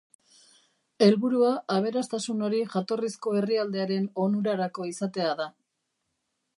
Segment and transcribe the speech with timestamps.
[1.07, 5.51] Helburua aberastasun hori jatorrizko herrialdearen onurarako izatea da.